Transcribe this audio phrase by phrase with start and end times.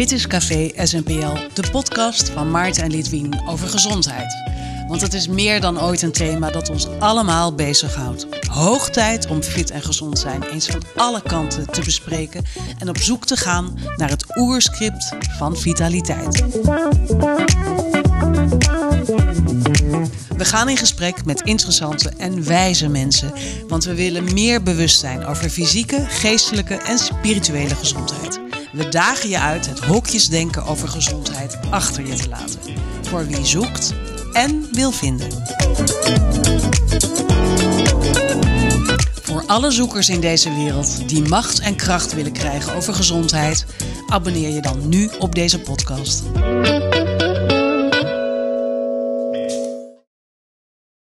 [0.00, 4.34] Dit is Café SNPL, de podcast van Maarten en Lidwien over gezondheid.
[4.88, 8.26] Want het is meer dan ooit een thema dat ons allemaal bezighoudt.
[8.48, 12.44] Hoog tijd om fit en gezond zijn eens van alle kanten te bespreken
[12.78, 16.44] en op zoek te gaan naar het oerscript van vitaliteit.
[20.36, 23.32] We gaan in gesprek met interessante en wijze mensen,
[23.68, 28.39] want we willen meer bewustzijn over fysieke, geestelijke en spirituele gezondheid.
[28.72, 32.60] We dagen je uit het hokjesdenken over gezondheid achter je te laten.
[33.02, 33.94] Voor wie zoekt
[34.32, 35.28] en wil vinden.
[39.22, 43.66] Voor alle zoekers in deze wereld die macht en kracht willen krijgen over gezondheid,
[44.08, 46.22] abonneer je dan nu op deze podcast.